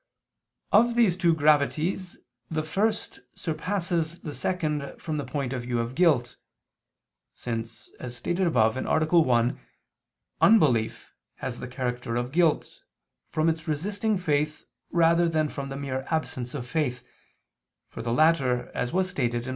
[0.71, 2.17] Of these two gravities
[2.49, 6.37] the first surpasses the second from the point of view of guilt;
[7.35, 8.81] since, as stated above (A.
[8.99, 9.59] 1)
[10.41, 12.81] unbelief has the character of guilt,
[13.29, 17.03] from its resisting faith rather than from the mere absence of faith,
[17.87, 19.49] for the latter as was stated (A.